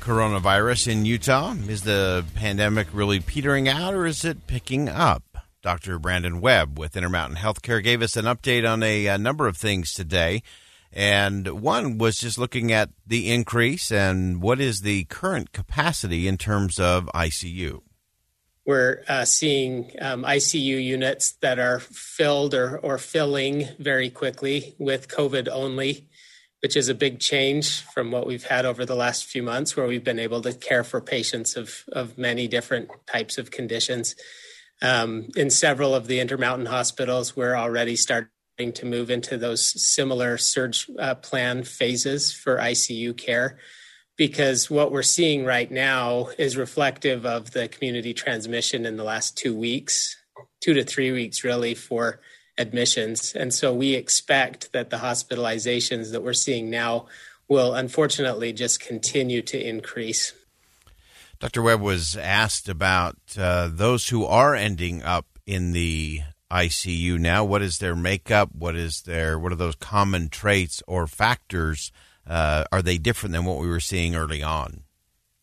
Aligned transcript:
coronavirus 0.00 0.88
in 0.88 1.04
Utah? 1.04 1.54
Is 1.68 1.82
the 1.82 2.24
pandemic 2.34 2.88
really 2.92 3.20
petering 3.20 3.68
out 3.68 3.94
or 3.94 4.06
is 4.06 4.24
it 4.24 4.46
picking 4.46 4.88
up? 4.88 5.22
Dr. 5.62 5.98
Brandon 5.98 6.40
Webb 6.40 6.78
with 6.78 6.96
Intermountain 6.96 7.36
Healthcare 7.36 7.82
gave 7.82 8.00
us 8.00 8.16
an 8.16 8.24
update 8.24 8.68
on 8.70 8.82
a, 8.82 9.06
a, 9.06 9.18
number 9.18 9.46
of 9.46 9.56
things 9.56 9.92
today. 9.92 10.42
And 10.92 11.62
one 11.62 11.98
was 11.98 12.16
just 12.18 12.38
looking 12.38 12.72
at 12.72 12.90
the 13.06 13.30
increase 13.30 13.92
and 13.92 14.42
what 14.42 14.60
is 14.60 14.80
the 14.80 15.04
current 15.04 15.52
capacity 15.52 16.26
in 16.26 16.38
terms 16.38 16.80
of 16.80 17.06
ICU. 17.14 17.82
We're 18.64 19.02
uh, 19.08 19.24
seeing 19.24 19.92
um, 20.00 20.24
ICU 20.24 20.82
units 20.82 21.32
that 21.40 21.58
are 21.58 21.80
filled 21.80 22.54
or, 22.54 22.78
or 22.78 22.98
filling 22.98 23.68
very 23.78 24.10
quickly 24.10 24.74
with 24.78 25.08
COVID 25.08 25.48
only, 25.48 26.08
which 26.62 26.76
is 26.76 26.88
a 26.88 26.94
big 26.94 27.20
change 27.20 27.80
from 27.80 28.10
what 28.10 28.26
we've 28.26 28.44
had 28.44 28.66
over 28.66 28.84
the 28.84 28.94
last 28.94 29.24
few 29.24 29.42
months, 29.42 29.76
where 29.76 29.86
we've 29.86 30.04
been 30.04 30.18
able 30.18 30.42
to 30.42 30.52
care 30.52 30.84
for 30.84 31.00
patients 31.00 31.56
of, 31.56 31.84
of 31.92 32.18
many 32.18 32.46
different 32.46 32.90
types 33.06 33.38
of 33.38 33.50
conditions. 33.50 34.14
Um, 34.82 35.28
in 35.36 35.50
several 35.50 35.94
of 35.94 36.06
the 36.06 36.20
Intermountain 36.20 36.66
hospitals, 36.66 37.34
we're 37.36 37.56
already 37.56 37.96
starting 37.96 38.28
to 38.58 38.86
move 38.86 39.10
into 39.10 39.38
those 39.38 39.82
similar 39.82 40.36
surge 40.36 40.86
uh, 40.98 41.14
plan 41.14 41.64
phases 41.64 42.32
for 42.32 42.58
ICU 42.58 43.16
care 43.16 43.58
because 44.20 44.68
what 44.68 44.92
we're 44.92 45.02
seeing 45.02 45.46
right 45.46 45.70
now 45.70 46.28
is 46.36 46.54
reflective 46.54 47.24
of 47.24 47.52
the 47.52 47.68
community 47.68 48.12
transmission 48.12 48.84
in 48.84 48.98
the 48.98 49.04
last 49.04 49.34
two 49.38 49.56
weeks, 49.56 50.14
two 50.60 50.74
to 50.74 50.84
three 50.84 51.10
weeks, 51.10 51.42
really, 51.42 51.74
for 51.74 52.20
admissions. 52.60 53.34
And 53.34 53.52
so 53.52 53.72
we 53.72 53.94
expect 53.94 54.72
that 54.72 54.90
the 54.90 54.98
hospitalizations 54.98 56.12
that 56.12 56.22
we're 56.22 56.34
seeing 56.34 56.70
now 56.70 57.06
will 57.48 57.74
unfortunately 57.74 58.52
just 58.52 58.78
continue 58.78 59.42
to 59.42 59.58
increase. 59.58 60.34
Dr. 61.40 61.62
Webb 61.62 61.80
was 61.80 62.16
asked 62.16 62.68
about 62.68 63.16
uh, 63.38 63.68
those 63.72 64.08
who 64.08 64.26
are 64.26 64.54
ending 64.54 65.02
up 65.02 65.26
in 65.46 65.72
the 65.72 66.20
ICU 66.50 67.18
now. 67.18 67.44
What 67.44 67.62
is 67.62 67.78
their 67.78 67.96
makeup? 67.96 68.50
What 68.52 68.76
is 68.76 69.02
their 69.02 69.38
what 69.38 69.52
are 69.52 69.56
those 69.56 69.76
common 69.76 70.28
traits 70.28 70.82
or 70.86 71.06
factors? 71.06 71.92
Uh, 72.26 72.64
are 72.70 72.82
they 72.82 72.98
different 72.98 73.32
than 73.32 73.46
what 73.46 73.58
we 73.58 73.68
were 73.68 73.80
seeing 73.80 74.14
early 74.14 74.42
on? 74.42 74.82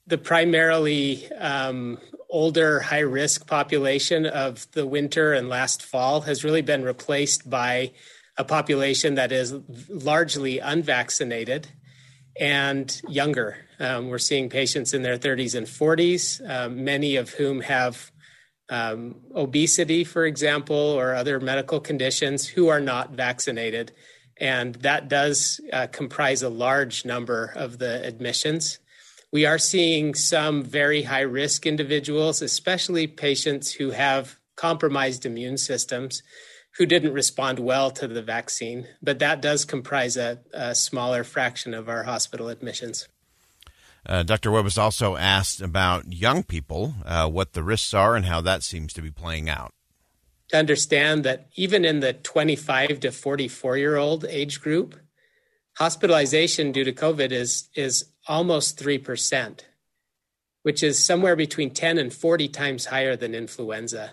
The 0.06 0.20
primarily 0.20 1.30
um, 1.32 1.98
older, 2.30 2.80
high 2.80 3.00
risk 3.00 3.48
population 3.48 4.26
of 4.26 4.70
the 4.72 4.86
winter 4.86 5.34
and 5.34 5.50
last 5.50 5.84
fall 5.84 6.22
has 6.22 6.44
really 6.44 6.62
been 6.62 6.84
replaced 6.84 7.50
by 7.50 7.92
a 8.38 8.44
population 8.44 9.16
that 9.16 9.32
is 9.32 9.56
largely 9.90 10.60
unvaccinated 10.60 11.68
and 12.40 13.02
younger. 13.08 13.58
Um, 13.80 14.10
we're 14.10 14.20
seeing 14.20 14.50
patients 14.50 14.94
in 14.94 15.02
their 15.02 15.18
30s 15.18 15.56
and 15.56 15.68
40s, 15.68 16.48
um, 16.50 16.84
many 16.84 17.16
of 17.16 17.32
whom 17.32 17.62
have 17.62 18.12
um, 18.70 19.16
obesity, 19.34 20.04
for 20.04 20.26
example, 20.26 20.76
or 20.76 21.16
other 21.16 21.40
medical 21.40 21.80
conditions 21.80 22.48
who 22.48 22.68
are 22.68 22.82
not 22.82 23.12
vaccinated. 23.12 23.94
And 24.40 24.76
that 24.76 25.08
does 25.08 25.60
uh, 25.74 25.88
comprise 25.88 26.44
a 26.44 26.50
large 26.50 27.06
number 27.06 27.54
of 27.56 27.80
the 27.80 28.06
admissions. 28.06 28.80
We 29.38 29.46
are 29.46 29.60
seeing 29.60 30.16
some 30.16 30.64
very 30.64 31.04
high 31.04 31.22
risk 31.22 31.68
individuals, 31.68 32.42
especially 32.42 33.06
patients 33.06 33.72
who 33.74 33.92
have 33.92 34.40
compromised 34.56 35.28
immune 35.28 35.60
systems 35.60 36.24
who 36.80 36.88
didn't 36.88 37.14
respond 37.14 37.60
well 37.60 37.92
to 37.92 38.08
the 38.08 38.24
vaccine, 38.24 38.88
but 39.00 39.20
that 39.20 39.40
does 39.40 39.64
comprise 39.64 40.18
a, 40.18 40.40
a 40.56 40.74
smaller 40.74 41.24
fraction 41.24 41.76
of 41.76 41.88
our 41.88 42.02
hospital 42.02 42.50
admissions. 42.50 43.08
Uh, 44.08 44.24
Dr. 44.24 44.50
Webb 44.50 44.64
was 44.64 44.80
also 44.80 45.18
asked 45.18 45.62
about 45.62 46.12
young 46.12 46.42
people, 46.42 46.96
uh, 47.06 47.30
what 47.30 47.54
the 47.54 47.62
risks 47.62 47.94
are, 47.94 48.16
and 48.16 48.26
how 48.26 48.42
that 48.42 48.64
seems 48.64 48.92
to 48.94 49.04
be 49.04 49.12
playing 49.12 49.52
out. 49.52 49.72
To 50.48 50.58
understand 50.58 51.24
that 51.26 51.50
even 51.54 51.86
in 51.86 52.00
the 52.00 52.14
25 52.14 53.02
to 53.02 53.12
44 53.12 53.78
year 53.78 53.98
old 53.98 54.26
age 54.26 54.60
group, 54.60 54.96
hospitalization 55.78 56.72
due 56.72 56.84
to 56.84 56.92
COVID 56.92 57.32
is, 57.32 57.70
is 57.76 58.06
almost 58.28 58.80
3%, 58.80 59.62
which 60.64 60.84
is 60.84 61.04
somewhere 61.04 61.36
between 61.36 61.72
10 61.72 61.98
and 61.98 62.14
40 62.14 62.48
times 62.50 62.86
higher 62.86 63.16
than 63.16 63.34
influenza. 63.34 64.12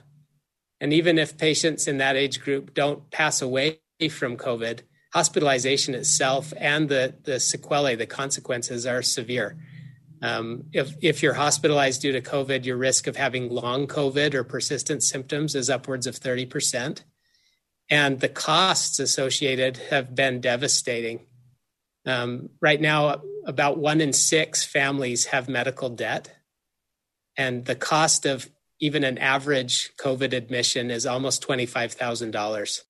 And 0.81 0.93
even 0.93 1.19
if 1.19 1.39
patients 1.39 1.87
in 1.87 1.99
that 1.99 2.17
age 2.17 2.41
group 2.41 2.75
don't 2.75 3.11
pass 3.11 3.41
away 3.41 3.81
from 4.11 4.37
COVID, 4.37 4.81
hospitalization 5.13 5.95
itself 5.95 6.53
and 6.57 6.89
the, 6.89 7.15
the 7.23 7.39
sequelae, 7.39 7.95
the 7.95 8.07
consequences 8.07 8.85
are 8.85 9.03
severe. 9.03 9.57
Um, 10.21 10.65
if, 10.73 10.95
if 11.03 11.23
you're 11.23 11.35
hospitalized 11.35 12.03
due 12.03 12.13
to 12.13 12.21
COVID, 12.21 12.65
your 12.65 12.77
risk 12.77 13.07
of 13.07 13.17
having 13.17 13.51
long 13.51 13.87
COVID 13.87 14.35
or 14.35 14.43
persistent 14.43 15.03
symptoms 15.03 15.55
is 15.55 15.71
upwards 15.71 16.07
of 16.07 16.19
30%. 16.19 17.03
And 17.91 18.21
the 18.21 18.29
costs 18.29 18.99
associated 18.99 19.77
have 19.91 20.15
been 20.15 20.41
devastating. 20.41 21.27
Um, 22.07 22.51
right 22.61 22.81
now, 22.81 23.23
about 23.47 23.79
one 23.79 24.01
in 24.01 24.13
six 24.13 24.65
families 24.65 25.27
have 25.27 25.49
medical 25.49 25.89
debt. 25.89 26.35
And 27.37 27.65
the 27.65 27.75
cost 27.75 28.27
of 28.27 28.49
even 28.81 29.05
an 29.05 29.19
average 29.19 29.93
COVID 29.97 30.33
admission 30.33 30.91
is 30.91 31.07
almost 31.07 31.47
$25,000. 31.47 32.81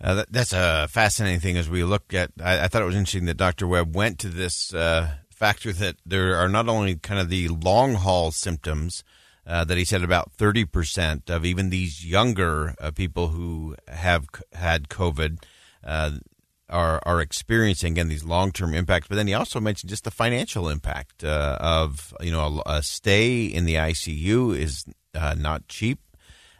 Uh, 0.00 0.14
that, 0.14 0.32
that's 0.32 0.52
a 0.52 0.88
fascinating 0.88 1.40
thing 1.40 1.56
as 1.56 1.68
we 1.68 1.84
look 1.84 2.12
at. 2.12 2.32
I, 2.42 2.64
I, 2.64 2.68
thought 2.68 2.82
it 2.82 2.86
was 2.86 2.96
interesting 2.96 3.26
that 3.26 3.36
Dr. 3.36 3.68
Webb 3.68 3.94
went 3.94 4.18
to 4.20 4.28
this 4.28 4.74
uh, 4.74 5.14
factor 5.30 5.72
that 5.72 5.96
there 6.04 6.34
are 6.36 6.48
not 6.48 6.68
only 6.68 6.96
kind 6.96 7.20
of 7.20 7.28
the 7.28 7.46
long 7.48 7.94
haul 7.94 8.32
symptoms 8.32 9.04
uh, 9.46 9.64
that 9.64 9.78
he 9.78 9.84
said 9.84 10.02
about 10.02 10.32
30% 10.36 11.30
of 11.30 11.44
even 11.44 11.70
these 11.70 12.04
younger 12.04 12.74
uh, 12.80 12.90
people 12.90 13.28
who 13.28 13.76
have 13.86 14.26
had 14.52 14.88
COVID 14.88 15.42
uh, 15.84 16.12
are 16.72 17.00
are 17.04 17.20
experiencing 17.20 17.92
again 17.92 18.08
these 18.08 18.24
long 18.24 18.50
term 18.50 18.74
impacts. 18.74 19.08
But 19.08 19.16
then 19.16 19.26
he 19.26 19.34
also 19.34 19.60
mentioned 19.60 19.90
just 19.90 20.04
the 20.04 20.10
financial 20.10 20.68
impact 20.68 21.22
uh, 21.22 21.58
of 21.60 22.14
you 22.20 22.32
know 22.32 22.62
a, 22.66 22.78
a, 22.78 22.82
stay 22.82 23.44
in 23.44 23.64
the 23.64 23.74
ICU 23.74 24.56
is 24.56 24.84
uh, 25.14 25.34
not 25.38 25.68
cheap. 25.68 26.00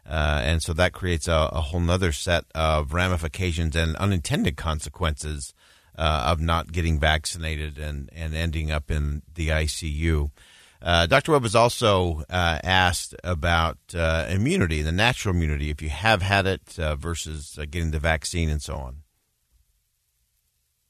Uh, 0.04 0.40
and 0.42 0.62
so 0.62 0.72
that 0.72 0.92
creates 0.92 1.28
a, 1.28 1.48
a 1.52 1.60
whole 1.60 1.88
other 1.88 2.10
set 2.10 2.44
of 2.54 2.92
ramifications 2.92 3.76
and 3.76 3.94
unintended 3.96 4.56
consequences 4.56 5.54
uh, 5.96 6.24
of 6.26 6.40
not 6.40 6.72
getting 6.72 6.98
vaccinated 6.98 7.78
and, 7.78 8.08
and 8.12 8.34
ending 8.34 8.70
up 8.70 8.90
in 8.90 9.22
the 9.34 9.48
ICU. 9.48 10.30
Uh, 10.80 11.06
Dr. 11.06 11.32
Webb 11.32 11.44
was 11.44 11.54
also 11.54 12.24
uh, 12.28 12.58
asked 12.64 13.14
about 13.22 13.78
uh, 13.94 14.26
immunity, 14.28 14.82
the 14.82 14.90
natural 14.90 15.34
immunity, 15.34 15.70
if 15.70 15.80
you 15.80 15.88
have 15.88 16.22
had 16.22 16.46
it 16.46 16.76
uh, 16.78 16.96
versus 16.96 17.56
uh, 17.58 17.64
getting 17.70 17.92
the 17.92 18.00
vaccine 18.00 18.50
and 18.50 18.60
so 18.60 18.74
on. 18.74 19.01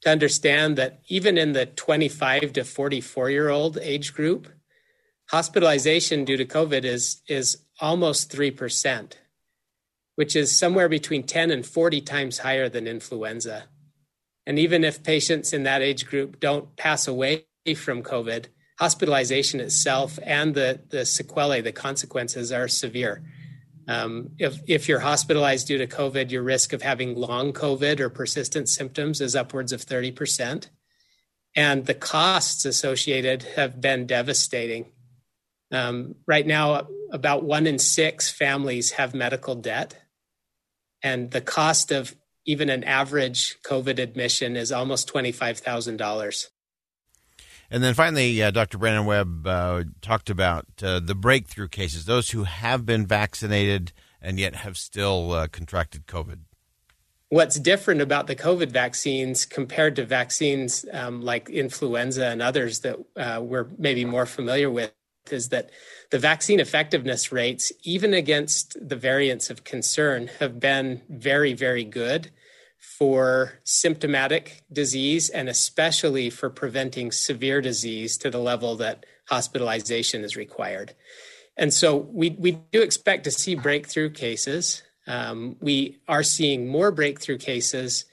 To 0.03 0.09
understand 0.09 0.75
that 0.77 0.99
even 1.07 1.37
in 1.37 1.53
the 1.53 1.65
25 1.65 2.51
to 2.53 2.65
44 2.65 3.29
year 3.29 3.49
old 3.49 3.77
age 3.77 4.13
group, 4.13 4.49
hospitalization 5.29 6.25
due 6.25 6.35
to 6.35 6.45
COVID 6.45 6.83
is, 6.83 7.21
is 7.29 7.59
almost 7.79 8.29
3%, 8.29 9.13
which 10.15 10.35
is 10.35 10.55
somewhere 10.55 10.89
between 10.89 11.23
10 11.23 11.51
and 11.51 11.65
40 11.65 12.01
times 12.01 12.39
higher 12.39 12.67
than 12.67 12.85
influenza. 12.85 13.63
And 14.45 14.59
even 14.59 14.83
if 14.83 15.03
patients 15.03 15.53
in 15.53 15.63
that 15.63 15.81
age 15.81 16.05
group 16.05 16.37
don't 16.41 16.75
pass 16.75 17.07
away 17.07 17.45
from 17.73 18.03
COVID, 18.03 18.47
hospitalization 18.79 19.61
itself 19.61 20.19
and 20.21 20.53
the, 20.53 20.81
the 20.89 21.05
sequelae, 21.05 21.61
the 21.61 21.71
consequences 21.71 22.51
are 22.51 22.67
severe. 22.67 23.23
Um, 23.87 24.29
if, 24.37 24.59
if 24.65 24.87
you're 24.87 24.99
hospitalized 24.99 25.67
due 25.67 25.77
to 25.77 25.87
COVID, 25.87 26.31
your 26.31 26.43
risk 26.43 26.73
of 26.73 26.81
having 26.81 27.15
long 27.15 27.53
COVID 27.53 27.99
or 27.99 28.09
persistent 28.09 28.69
symptoms 28.69 29.19
is 29.19 29.35
upwards 29.35 29.71
of 29.71 29.85
30%. 29.85 30.69
And 31.55 31.85
the 31.85 31.93
costs 31.93 32.65
associated 32.65 33.43
have 33.55 33.81
been 33.81 34.07
devastating. 34.07 34.91
Um, 35.71 36.15
right 36.27 36.45
now, 36.45 36.87
about 37.11 37.43
one 37.43 37.67
in 37.67 37.77
six 37.77 38.31
families 38.31 38.91
have 38.91 39.13
medical 39.13 39.55
debt. 39.55 39.99
And 41.01 41.31
the 41.31 41.41
cost 41.41 41.91
of 41.91 42.15
even 42.45 42.69
an 42.69 42.83
average 42.83 43.57
COVID 43.65 43.99
admission 43.99 44.55
is 44.55 44.71
almost 44.71 45.11
$25,000. 45.13 46.47
And 47.73 47.83
then 47.83 47.95
finally, 47.95 48.43
uh, 48.43 48.51
Dr. 48.51 48.77
Brandon 48.77 49.07
Webb 49.07 49.47
uh, 49.47 49.83
talked 49.99 50.29
about 50.29 50.67
uh, 50.83 50.99
the 50.99 51.15
breakthrough 51.15 51.67
cases, 51.67 52.05
those 52.05 52.29
who 52.29 52.43
have 52.43 52.85
been 52.85 53.07
vaccinated 53.07 53.93
and 54.21 54.39
yet 54.39 54.57
have 54.57 54.77
still 54.77 55.31
uh, 55.31 55.47
contracted 55.47 56.05
COVID. 56.05 56.41
What's 57.29 57.59
different 57.59 57.99
about 57.99 58.27
the 58.27 58.35
COVID 58.35 58.69
vaccines 58.69 59.47
compared 59.47 59.95
to 59.95 60.05
vaccines 60.05 60.85
um, 60.93 61.23
like 61.23 61.49
influenza 61.49 62.27
and 62.27 62.43
others 62.43 62.81
that 62.81 62.99
uh, 63.15 63.41
we're 63.41 63.69
maybe 63.79 64.05
more 64.05 64.27
familiar 64.27 64.69
with 64.69 64.93
is 65.31 65.49
that 65.49 65.71
the 66.11 66.19
vaccine 66.19 66.59
effectiveness 66.59 67.31
rates, 67.31 67.71
even 67.81 68.13
against 68.13 68.77
the 68.87 68.95
variants 68.95 69.49
of 69.49 69.63
concern, 69.63 70.29
have 70.39 70.59
been 70.59 71.01
very, 71.09 71.53
very 71.53 71.85
good 71.85 72.29
for 72.83 73.53
symptomatic 73.63 74.61
disease 74.71 75.29
and 75.29 75.47
especially 75.47 76.29
for 76.29 76.49
preventing 76.49 77.13
severe 77.13 77.61
disease 77.61 78.17
to 78.17 78.29
the 78.29 78.39
level 78.39 78.75
that 78.75 79.05
hospitalization 79.29 80.21
is 80.23 80.35
required. 80.35 80.93
And 81.55 81.73
so 81.73 81.95
we, 81.95 82.31
we 82.31 82.51
do 82.73 82.81
expect 82.81 83.23
to 83.23 83.31
see 83.31 83.55
breakthrough 83.55 84.09
cases. 84.09 84.83
Um, 85.07 85.55
we 85.61 86.01
are 86.09 86.23
seeing 86.23 86.67
more 86.67 86.91
breakthrough 86.91 87.37
cases 87.37 88.03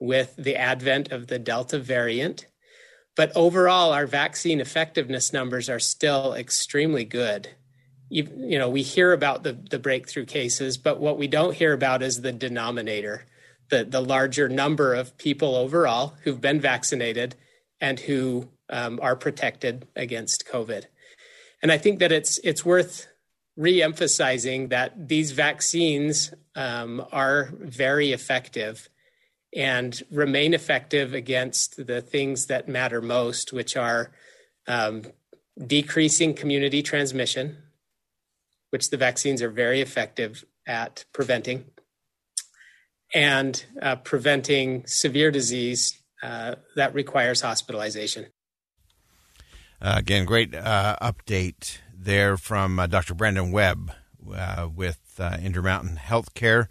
with 0.00 0.34
the 0.36 0.56
advent 0.56 1.12
of 1.12 1.28
the 1.28 1.38
Delta 1.38 1.78
variant. 1.78 2.46
But 3.14 3.30
overall, 3.36 3.92
our 3.92 4.06
vaccine 4.06 4.60
effectiveness 4.60 5.32
numbers 5.32 5.70
are 5.70 5.78
still 5.78 6.34
extremely 6.34 7.04
good. 7.04 7.50
You, 8.08 8.28
you 8.36 8.58
know, 8.58 8.68
we 8.68 8.82
hear 8.82 9.12
about 9.12 9.44
the, 9.44 9.52
the 9.52 9.78
breakthrough 9.78 10.26
cases, 10.26 10.76
but 10.76 10.98
what 10.98 11.16
we 11.16 11.28
don't 11.28 11.54
hear 11.54 11.72
about 11.72 12.02
is 12.02 12.20
the 12.20 12.32
denominator 12.32 13.24
the, 13.68 13.84
the 13.84 14.00
larger 14.00 14.48
number 14.48 14.94
of 14.94 15.16
people 15.18 15.56
overall 15.56 16.14
who've 16.22 16.40
been 16.40 16.60
vaccinated 16.60 17.34
and 17.80 18.00
who 18.00 18.48
um, 18.70 18.98
are 19.02 19.16
protected 19.16 19.86
against 19.94 20.46
COVID. 20.46 20.84
And 21.62 21.72
I 21.72 21.78
think 21.78 21.98
that 22.00 22.12
it's 22.12 22.38
it's 22.38 22.64
worth 22.64 23.06
re-emphasizing 23.56 24.68
that 24.68 25.08
these 25.08 25.32
vaccines 25.32 26.32
um, 26.54 27.04
are 27.10 27.50
very 27.58 28.12
effective 28.12 28.88
and 29.54 30.02
remain 30.10 30.52
effective 30.52 31.14
against 31.14 31.86
the 31.86 32.02
things 32.02 32.46
that 32.46 32.68
matter 32.68 33.00
most, 33.00 33.54
which 33.54 33.76
are 33.76 34.12
um, 34.68 35.02
decreasing 35.66 36.34
community 36.34 36.82
transmission, 36.82 37.56
which 38.70 38.90
the 38.90 38.96
vaccines 38.98 39.40
are 39.40 39.50
very 39.50 39.80
effective 39.80 40.44
at 40.66 41.04
preventing, 41.12 41.64
and 43.16 43.64
uh, 43.80 43.96
preventing 43.96 44.84
severe 44.86 45.30
disease 45.30 45.98
uh, 46.22 46.54
that 46.76 46.92
requires 46.92 47.40
hospitalization. 47.40 48.26
Uh, 49.80 49.94
again, 49.96 50.26
great 50.26 50.54
uh, 50.54 50.98
update 51.00 51.78
there 51.94 52.36
from 52.36 52.78
uh, 52.78 52.86
Dr. 52.86 53.14
Brandon 53.14 53.50
Webb 53.52 53.92
with 54.74 55.18
Intermountain 55.18 55.96
Healthcare. 55.96 56.66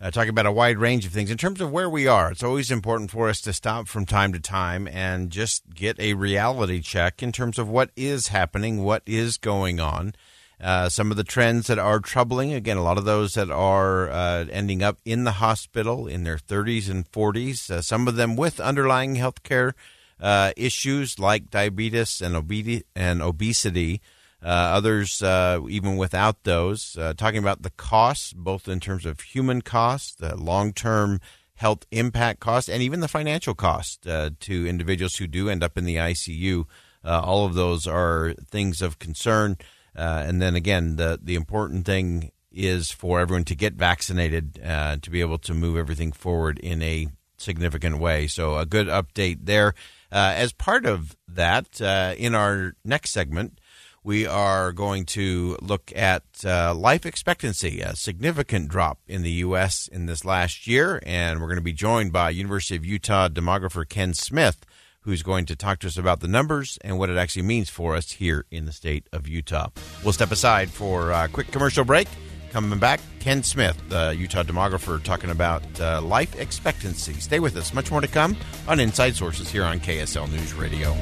Uh, 0.00 0.10
talking 0.10 0.30
about 0.30 0.46
a 0.46 0.52
wide 0.52 0.78
range 0.78 1.04
of 1.04 1.12
things. 1.12 1.30
In 1.30 1.36
terms 1.36 1.60
of 1.60 1.70
where 1.70 1.90
we 1.90 2.08
are, 2.08 2.32
it's 2.32 2.42
always 2.42 2.70
important 2.70 3.10
for 3.10 3.28
us 3.28 3.40
to 3.42 3.52
stop 3.52 3.86
from 3.86 4.06
time 4.06 4.32
to 4.32 4.40
time 4.40 4.88
and 4.88 5.30
just 5.30 5.62
get 5.74 6.00
a 6.00 6.14
reality 6.14 6.80
check 6.80 7.22
in 7.22 7.32
terms 7.32 7.58
of 7.58 7.68
what 7.68 7.90
is 7.96 8.28
happening, 8.28 8.82
what 8.82 9.02
is 9.06 9.36
going 9.36 9.78
on. 9.78 10.14
Uh, 10.62 10.88
some 10.88 11.10
of 11.10 11.16
the 11.16 11.24
trends 11.24 11.66
that 11.66 11.78
are 11.78 11.98
troubling, 11.98 12.52
again, 12.52 12.76
a 12.76 12.82
lot 12.82 12.96
of 12.96 13.04
those 13.04 13.34
that 13.34 13.50
are 13.50 14.08
uh, 14.08 14.44
ending 14.52 14.80
up 14.80 14.98
in 15.04 15.24
the 15.24 15.32
hospital 15.32 16.06
in 16.06 16.22
their 16.22 16.36
30s 16.36 16.88
and 16.88 17.10
40s, 17.10 17.68
uh, 17.68 17.82
some 17.82 18.06
of 18.06 18.14
them 18.14 18.36
with 18.36 18.60
underlying 18.60 19.16
health 19.16 19.42
care 19.42 19.74
uh, 20.20 20.52
issues 20.56 21.18
like 21.18 21.50
diabetes 21.50 22.22
and, 22.22 22.36
obedi- 22.36 22.84
and 22.94 23.20
obesity. 23.20 24.00
Uh, 24.40 24.74
others, 24.74 25.22
even 25.68 25.96
without 25.96 26.42
those, 26.42 26.96
talking 27.16 27.38
about 27.38 27.62
the 27.62 27.70
costs, 27.70 28.32
both 28.32 28.66
in 28.66 28.80
terms 28.80 29.06
of 29.06 29.20
human 29.20 29.62
costs, 29.62 30.16
the 30.16 30.36
long 30.36 30.72
term 30.72 31.20
health 31.54 31.86
impact 31.92 32.40
costs, 32.40 32.68
and 32.68 32.82
even 32.82 32.98
the 32.98 33.06
financial 33.06 33.54
cost 33.54 34.02
to 34.02 34.66
individuals 34.66 35.14
who 35.16 35.28
do 35.28 35.48
end 35.48 35.62
up 35.62 35.78
in 35.78 35.84
the 35.84 35.94
ICU. 35.94 36.64
all 37.04 37.46
of 37.46 37.54
those 37.54 37.86
are 37.86 38.34
things 38.50 38.82
of 38.82 38.98
concern. 38.98 39.56
Uh, 39.96 40.24
and 40.26 40.40
then 40.40 40.54
again, 40.54 40.96
the 40.96 41.18
the 41.22 41.34
important 41.34 41.84
thing 41.84 42.32
is 42.50 42.90
for 42.90 43.20
everyone 43.20 43.44
to 43.44 43.54
get 43.54 43.74
vaccinated 43.74 44.60
uh, 44.64 44.96
to 45.00 45.10
be 45.10 45.20
able 45.20 45.38
to 45.38 45.54
move 45.54 45.76
everything 45.76 46.12
forward 46.12 46.58
in 46.58 46.82
a 46.82 47.08
significant 47.38 47.98
way. 47.98 48.26
So 48.26 48.56
a 48.56 48.66
good 48.66 48.86
update 48.86 49.46
there. 49.46 49.74
Uh, 50.10 50.34
as 50.36 50.52
part 50.52 50.86
of 50.86 51.16
that, 51.26 51.80
uh, 51.80 52.14
in 52.16 52.34
our 52.34 52.74
next 52.84 53.12
segment, 53.12 53.58
we 54.04 54.26
are 54.26 54.72
going 54.72 55.06
to 55.06 55.56
look 55.62 55.92
at 55.94 56.24
uh, 56.44 56.74
life 56.74 57.06
expectancy, 57.06 57.80
a 57.80 57.94
significant 57.94 58.68
drop 58.68 58.98
in 59.06 59.22
the 59.22 59.30
U.S. 59.30 59.88
in 59.90 60.06
this 60.06 60.24
last 60.24 60.66
year, 60.66 61.00
and 61.06 61.40
we're 61.40 61.46
going 61.46 61.56
to 61.56 61.62
be 61.62 61.72
joined 61.72 62.12
by 62.12 62.30
University 62.30 62.76
of 62.76 62.84
Utah 62.84 63.28
demographer 63.28 63.88
Ken 63.88 64.12
Smith 64.12 64.66
who's 65.02 65.22
going 65.22 65.46
to 65.46 65.56
talk 65.56 65.78
to 65.80 65.86
us 65.86 65.96
about 65.96 66.20
the 66.20 66.28
numbers 66.28 66.78
and 66.82 66.98
what 66.98 67.10
it 67.10 67.16
actually 67.16 67.42
means 67.42 67.68
for 67.68 67.94
us 67.94 68.12
here 68.12 68.46
in 68.50 68.64
the 68.66 68.72
state 68.72 69.08
of 69.12 69.28
Utah. 69.28 69.68
We'll 70.02 70.12
step 70.12 70.30
aside 70.30 70.70
for 70.70 71.10
a 71.10 71.28
quick 71.28 71.50
commercial 71.52 71.84
break. 71.84 72.08
Coming 72.50 72.78
back, 72.78 73.00
Ken 73.18 73.42
Smith, 73.42 73.80
the 73.88 74.14
Utah 74.18 74.42
demographer, 74.42 75.02
talking 75.02 75.30
about 75.30 75.62
uh, 75.80 76.02
life 76.02 76.38
expectancy. 76.38 77.14
Stay 77.14 77.40
with 77.40 77.56
us. 77.56 77.72
Much 77.72 77.90
more 77.90 78.02
to 78.02 78.08
come 78.08 78.36
on 78.68 78.78
Inside 78.78 79.16
Sources 79.16 79.50
here 79.50 79.64
on 79.64 79.80
KSL 79.80 80.30
News 80.30 80.52
Radio. 80.52 80.94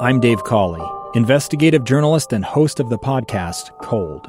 I'm 0.00 0.20
Dave 0.20 0.42
Cawley, 0.44 0.84
investigative 1.14 1.84
journalist 1.84 2.32
and 2.32 2.44
host 2.44 2.80
of 2.80 2.88
the 2.88 2.98
podcast 2.98 3.76
Cold. 3.80 4.28